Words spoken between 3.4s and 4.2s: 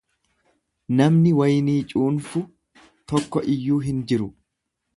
iyyuu hin